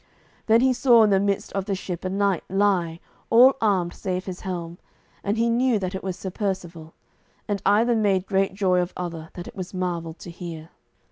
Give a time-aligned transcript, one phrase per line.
[0.47, 4.25] Then he saw in the midst of the ship a knight lie, all armed save
[4.25, 4.79] his helm,
[5.23, 6.95] and he knew that it was Sir Percivale.
[7.47, 10.69] And either made great joy of other, that it was marvel to hear.